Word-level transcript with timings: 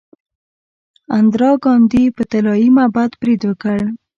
اندرا 1.17 1.51
ګاندي 1.63 2.03
په 2.15 2.23
طلایی 2.31 2.69
معبد 2.77 3.11
برید 3.21 3.41
وکړ. 3.45 3.79